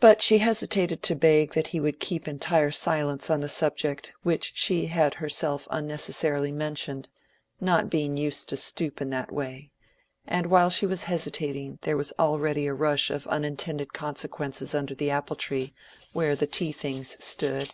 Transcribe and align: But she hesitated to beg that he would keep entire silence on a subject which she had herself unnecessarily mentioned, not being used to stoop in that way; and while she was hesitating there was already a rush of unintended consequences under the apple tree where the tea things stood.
But 0.00 0.20
she 0.20 0.38
hesitated 0.38 1.00
to 1.04 1.14
beg 1.14 1.52
that 1.54 1.68
he 1.68 1.78
would 1.78 2.00
keep 2.00 2.26
entire 2.26 2.72
silence 2.72 3.30
on 3.30 3.44
a 3.44 3.48
subject 3.48 4.12
which 4.24 4.50
she 4.56 4.86
had 4.86 5.14
herself 5.22 5.68
unnecessarily 5.70 6.50
mentioned, 6.50 7.08
not 7.60 7.88
being 7.88 8.16
used 8.16 8.48
to 8.48 8.56
stoop 8.56 9.00
in 9.00 9.10
that 9.10 9.30
way; 9.30 9.70
and 10.26 10.46
while 10.46 10.70
she 10.70 10.86
was 10.86 11.04
hesitating 11.04 11.78
there 11.82 11.96
was 11.96 12.12
already 12.18 12.66
a 12.66 12.74
rush 12.74 13.10
of 13.10 13.28
unintended 13.28 13.92
consequences 13.92 14.74
under 14.74 14.96
the 14.96 15.08
apple 15.12 15.36
tree 15.36 15.72
where 16.12 16.34
the 16.34 16.48
tea 16.48 16.72
things 16.72 17.16
stood. 17.24 17.72